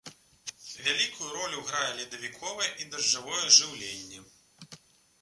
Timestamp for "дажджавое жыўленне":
2.97-4.19